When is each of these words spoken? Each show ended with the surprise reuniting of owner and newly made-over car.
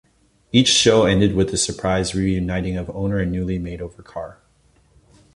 Each 0.51 0.67
show 0.69 1.05
ended 1.05 1.35
with 1.35 1.51
the 1.51 1.57
surprise 1.57 2.15
reuniting 2.15 2.75
of 2.75 2.89
owner 2.89 3.19
and 3.19 3.31
newly 3.31 3.59
made-over 3.59 4.01
car. 4.01 4.39